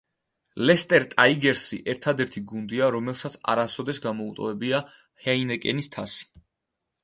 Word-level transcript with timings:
ლესტერ 0.69 1.03
ტაიგერსი 1.11 1.79
ერთადერთი 1.93 2.43
გუნდია, 2.53 2.89
რომელსაც 2.97 3.37
არასოდეს 3.55 4.03
გამოუტოვებია 4.09 4.83
ჰეინიკენის 5.29 5.95
თასი. 5.99 6.31